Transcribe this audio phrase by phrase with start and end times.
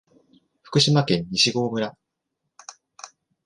[0.63, 1.95] 福島県西郷村